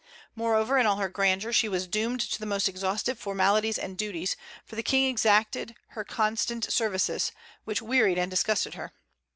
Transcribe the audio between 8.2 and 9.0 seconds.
disgusted her.